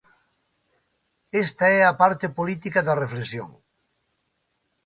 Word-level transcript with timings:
Esta 1.43 1.65
é 1.77 1.81
a 1.85 1.97
parte 2.01 2.27
política 2.37 2.79
da 2.87 2.99
reflexión. 3.03 3.49